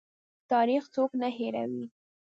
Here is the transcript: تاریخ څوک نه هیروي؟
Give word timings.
تاریخ 0.51 0.83
څوک 0.95 1.11
نه 1.21 1.29
هیروي؟ 1.37 1.85